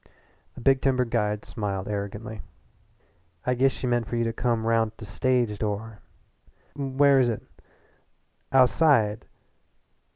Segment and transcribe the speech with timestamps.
[0.55, 2.41] The big timber guide smiled arrogantly.
[3.45, 5.99] "I giss she meant for you to come roun' t' the stage door."
[6.75, 7.43] "Where where is it?"
[8.51, 9.27] "Ou'side.